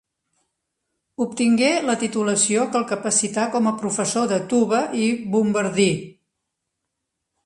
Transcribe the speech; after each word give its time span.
Obtingué 1.25 1.67
la 1.89 1.95
titulació 2.03 2.63
que 2.75 2.79
el 2.79 2.87
capacità 2.91 3.43
com 3.55 3.69
a 3.73 3.73
professor 3.81 4.25
de 4.31 4.39
tuba 4.55 4.79
i 5.03 5.11
bombardí. 5.37 5.87